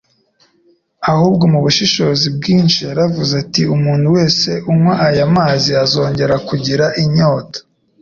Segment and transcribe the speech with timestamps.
[1.11, 7.59] ahubwo mu bushishozi bwinshi yaravuze ati, “Umuntu wese unywa aya mazi azongera kugira inyota